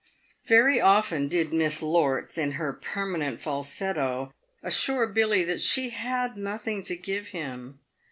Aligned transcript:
Yery 0.49 0.83
often 0.83 1.27
did 1.27 1.53
Miss 1.53 1.79
Lorts, 1.79 2.35
in 2.35 2.53
her 2.53 2.73
permanent 2.73 3.39
falsetto, 3.39 4.33
assure 4.63 5.05
Billy 5.05 5.43
that 5.43 5.61
she 5.61 5.89
had 5.89 6.35
nothing 6.35 6.81
to 6.85 6.95
give 6.95 7.27
him. 7.27 7.79